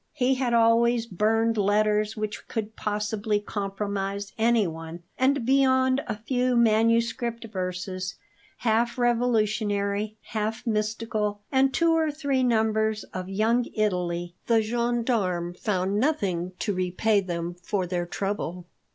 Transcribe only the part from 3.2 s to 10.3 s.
compromise anyone, and beyond a few manuscript verses, half revolutionary,